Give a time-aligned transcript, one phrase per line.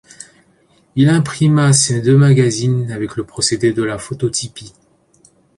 [0.95, 4.73] Il imprima ces deux magazines avec le procédé de la phototypie.